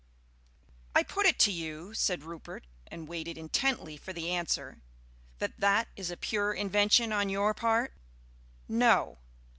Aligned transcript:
"I 0.95 1.03
put 1.03 1.27
it 1.27 1.37
to 1.41 1.51
you," 1.51 1.93
said 1.93 2.23
Rupert, 2.23 2.65
and 2.87 3.07
waited 3.07 3.37
intently 3.37 3.97
for 3.97 4.13
the 4.13 4.31
answer, 4.31 4.81
"that 5.37 5.59
that 5.59 5.89
is 5.95 6.09
a 6.09 6.17
pure 6.17 6.53
invention 6.55 7.13
on 7.13 7.29
your 7.29 7.53
part?" 7.53 7.93
"No." 8.67 9.19